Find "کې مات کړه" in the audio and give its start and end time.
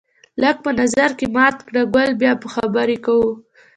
1.19-1.81